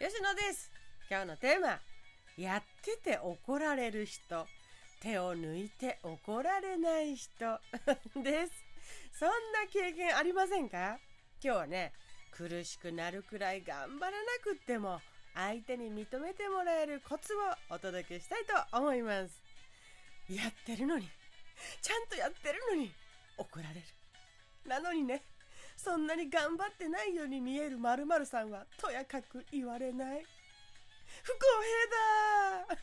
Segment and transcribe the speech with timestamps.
[0.00, 0.70] 星野です。
[1.10, 1.80] 今日のテーマ
[2.36, 4.46] やってて怒られる人。
[5.00, 7.58] 手を抜いて怒られない人。
[8.22, 8.52] です。
[9.18, 11.00] そんな経験ありませんか？
[11.42, 11.92] 今日はね
[12.30, 15.00] 苦しくなるくらい頑張らなくっても
[15.34, 19.42] 相手に認めてもらえるコツをお届けしたいと思います。
[20.28, 21.10] やってるのに
[21.82, 22.94] ちゃんとやってるのに
[23.36, 23.82] 怒られる。
[24.64, 25.24] なのにね
[25.78, 30.24] そんなに頑張ってないように見える〇〇さんはとやかく言われない。
[31.22, 31.38] 不公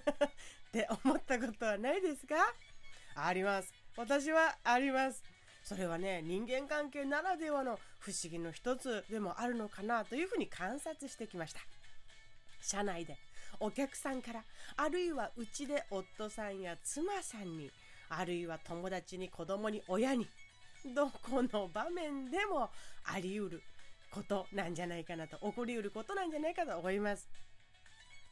[0.00, 0.30] 平だ っ
[0.72, 2.34] て思ったことはないですか？
[3.14, 3.72] あります。
[3.96, 5.22] 私はあります。
[5.62, 11.60] それはね人間関係ならではの不思議の一つでもあるのかなというふうに観察してきました。
[12.62, 13.18] 社内で
[13.60, 14.44] お客さんから
[14.76, 17.70] あるいはうちで夫さんや妻さんに
[18.08, 20.26] あるいは友達に子供に親に
[20.84, 22.70] どこの場面でも
[23.04, 23.62] あり得る
[24.10, 27.28] ことなんじゃないかなと起こり得ることなんじゃないかと思います。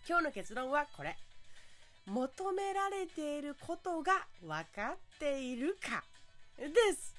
[0.09, 1.17] 今日の結論はこれ。
[2.07, 6.05] 求められていることが分かっているか
[6.57, 7.15] です。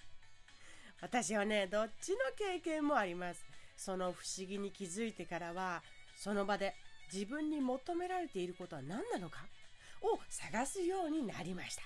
[1.01, 3.45] 私はねどっちの経験もあります。
[3.75, 5.83] その不思議に気づいてからは
[6.15, 6.73] その場で
[7.13, 9.45] 自分に求められていることは何なのか
[10.01, 11.83] を探すようになりました。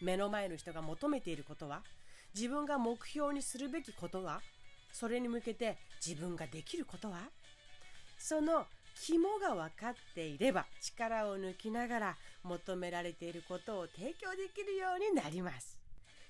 [0.00, 1.82] 目の前の人が求めていることは
[2.34, 4.40] 自分が目標にするべきことは？
[4.92, 7.18] それに向けて自分ができることは？
[8.18, 8.66] その
[9.02, 15.78] 肝が分かっていれば力を抜きながら求められていることを提供できるようになります。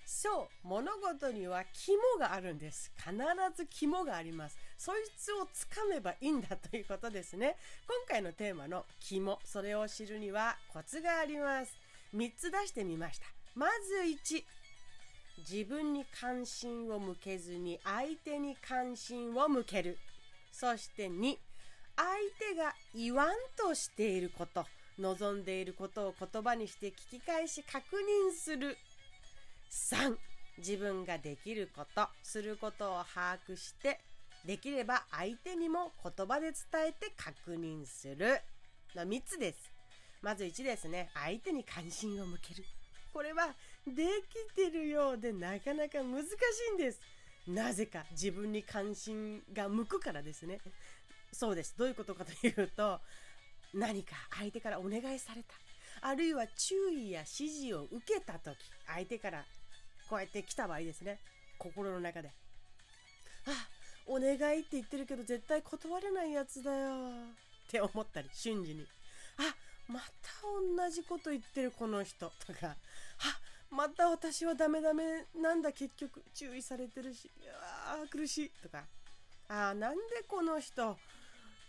[0.06, 2.92] そう物事には肝があるんです。
[2.96, 3.12] 必
[3.56, 4.58] ず肝があります。
[4.76, 7.56] そいつをつかめばいいんだということですね。
[7.86, 11.72] 今回のテーマの肝それを知るにはコツがあります。
[12.14, 13.26] 3つ出してみました。
[13.54, 13.94] まず
[14.34, 14.44] 1
[15.48, 19.98] 自分に関心を向けずに相手に関心を向ける。
[20.52, 21.36] そして2
[21.96, 22.08] 相
[22.38, 24.64] 手が言わんとしていること
[24.98, 28.76] 望んでいることを言葉にして聞き返し確認する。
[29.70, 30.16] 3
[30.58, 34.00] 自分ができることすることを把握して
[34.44, 38.40] できれば相手にも言葉で伝えて確認する。
[38.94, 39.70] の3つです。
[40.22, 41.10] まず1ですね。
[41.14, 42.64] 相手に関心を向ける。
[43.12, 43.54] これは
[43.86, 46.28] できてるようでなかなか難し
[46.72, 47.00] いんです。
[47.46, 50.60] なぜか自分に関心が向くからですね。
[51.32, 51.74] そうです。
[51.76, 53.00] どういうことかというと
[53.74, 55.54] 何か相手からお願いされた。
[56.02, 58.56] あるいは注意や指示を受けた時
[58.86, 59.44] 相手から
[60.08, 61.18] こうやって来た場合ですね。
[61.58, 62.30] 心の中で
[63.46, 63.68] あ
[64.06, 66.90] お願いって言ってるけど絶対断れないやつだよ
[67.68, 68.86] って思ったり瞬時に
[69.38, 69.54] あ
[69.90, 70.06] また
[70.84, 72.68] 同じこと言ってるこの人とか。
[72.68, 72.76] あ
[73.70, 76.22] また私はダメダメなんだ結局。
[76.34, 77.30] 注意されてるし。
[77.86, 78.50] あ苦しい。
[78.62, 78.84] とか。
[79.48, 80.96] ああなんでこの人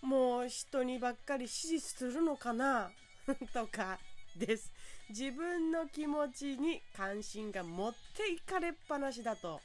[0.02, 2.92] もう人にばっかり指示するのかな？
[3.54, 4.00] とか。
[4.36, 4.72] です。
[5.10, 9.60] 自分の気持ちに関心が持っていかれっぱなしだと。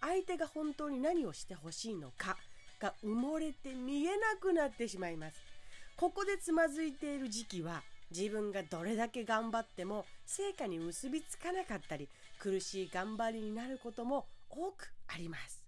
[0.00, 2.36] 相手が本当に何をしてほしいのか
[2.80, 5.55] が埋もれて見えなくなってしまいます。
[5.96, 12.08] ここでつまずいている時期は自分がどれだけ頑張っても成果に結びつかなかったり
[12.38, 15.64] 苦しい頑張りになることも多くあります。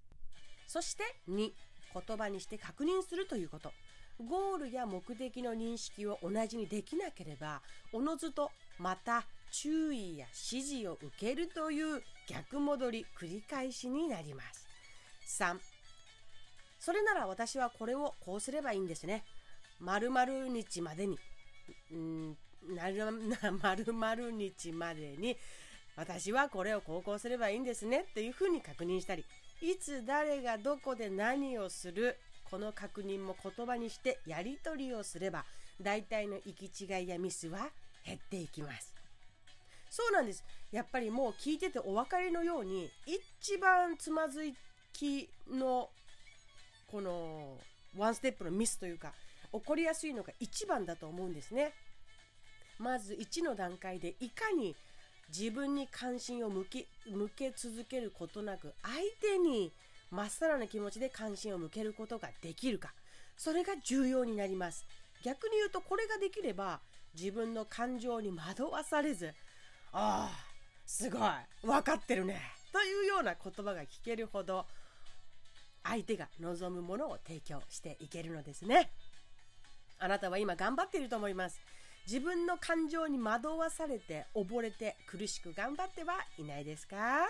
[0.66, 1.50] そして2
[2.06, 3.72] 言葉にして確認するということ。
[4.26, 7.62] ゴールや目的の認識を同じにできなければ
[7.92, 14.66] おのずとまた注意や指示を受けるという逆戻り繰り返しになります。
[15.40, 15.58] 3
[16.80, 19.24] それなら私はこれをこうすればいいんですね。
[19.80, 21.18] 〇〇日までに。
[21.92, 22.36] うん
[22.68, 25.36] なる 〇〇日までに
[25.96, 29.24] 私はこれをこうこうすればいいんですねっていうふうに確認したり
[29.60, 35.44] いつ誰がどこで何をするこの確認も言葉にしてやり取りをすれば
[35.80, 37.70] 大体の行き違いやミスは
[38.04, 38.94] 減っていきます。
[39.90, 40.44] そうなんです。
[40.70, 44.52] やっぱりもう聞いててお分かりのように一番つまず
[44.92, 45.90] きの
[46.86, 47.58] この
[47.96, 49.12] ワンステップのミスというか
[49.52, 51.72] 起こりやすいのが1番だと思うんですね。
[52.78, 54.76] まず1の段階でいかに
[55.28, 59.72] 自分に関心を向け向け続けることなく相手に
[60.10, 62.92] まっさらな気持ちで関心を向けることができるか。
[63.36, 64.84] それが重要になります。
[65.22, 66.80] 逆に言うとこれができれば
[67.14, 69.34] 自分の感情に惑わされず
[69.92, 70.48] ああ
[70.86, 71.20] すごい
[71.62, 72.40] 分かってるね
[72.72, 74.66] というような言葉が聞けるほど
[75.82, 78.90] 相手が望むものを提供していけるのですね。
[80.00, 81.60] あなたは今頑張っていると思います。
[82.06, 87.28] 自分の感情に惑わされて溺れて苦しく頑張ってはいないですか？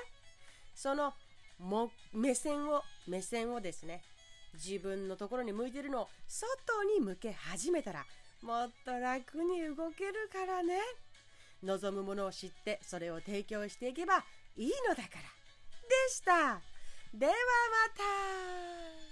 [0.75, 1.13] その
[1.59, 4.03] も目線を目線をですね
[4.55, 8.05] 自分のところに向いてるのを外に向け始めたら
[8.43, 10.79] もっと楽に動けるからね。
[11.65, 14.25] 望むものを知ってそれを提供していけば
[14.57, 15.23] いいのだから。
[15.89, 16.61] でした。
[17.13, 17.39] ではま
[19.03, 19.08] た。